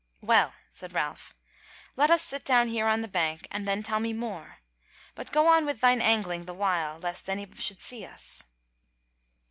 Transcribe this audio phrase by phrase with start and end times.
[0.23, 1.35] "Well," said Ralph,
[1.95, 4.57] "let us sit down here on the bank and then tell me more;
[5.13, 8.41] but go on with thine angling the while, lest any should see us."